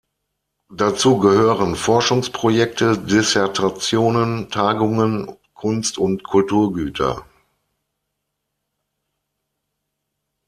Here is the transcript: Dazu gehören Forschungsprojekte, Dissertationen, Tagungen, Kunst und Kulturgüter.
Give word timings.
Dazu 0.73 1.19
gehören 1.19 1.75
Forschungsprojekte, 1.75 2.97
Dissertationen, 2.97 4.49
Tagungen, 4.49 5.37
Kunst 5.53 5.99
und 5.99 6.23
Kulturgüter. 6.23 7.23